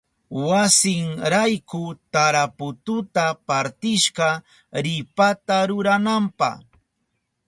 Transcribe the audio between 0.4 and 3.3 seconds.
Wasinrayku tarapututa